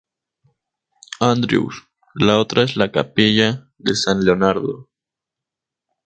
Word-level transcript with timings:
Andrews; 1.19 1.83
la 2.15 2.39
otra 2.39 2.63
es 2.63 2.75
la 2.75 2.91
Capilla 2.91 3.71
de 3.77 3.93
San 3.95 4.25
Leonardo. 4.25 4.89